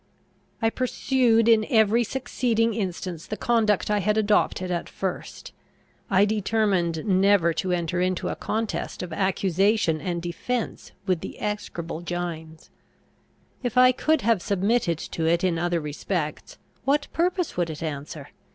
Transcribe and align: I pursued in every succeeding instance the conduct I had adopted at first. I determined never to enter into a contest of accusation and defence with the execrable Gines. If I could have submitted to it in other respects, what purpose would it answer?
I 0.63 0.71
pursued 0.71 1.47
in 1.47 1.63
every 1.69 2.03
succeeding 2.03 2.73
instance 2.73 3.27
the 3.27 3.37
conduct 3.37 3.91
I 3.91 3.99
had 3.99 4.17
adopted 4.17 4.71
at 4.71 4.89
first. 4.89 5.53
I 6.09 6.25
determined 6.25 7.05
never 7.05 7.53
to 7.61 7.71
enter 7.71 8.01
into 8.01 8.27
a 8.29 8.35
contest 8.35 9.03
of 9.03 9.13
accusation 9.13 10.01
and 10.01 10.19
defence 10.19 10.91
with 11.05 11.19
the 11.19 11.39
execrable 11.39 12.01
Gines. 12.01 12.71
If 13.61 13.77
I 13.77 13.91
could 13.91 14.21
have 14.21 14.41
submitted 14.41 14.97
to 14.97 15.27
it 15.27 15.43
in 15.43 15.59
other 15.59 15.79
respects, 15.79 16.57
what 16.83 17.07
purpose 17.13 17.55
would 17.55 17.69
it 17.69 17.83
answer? 17.83 18.29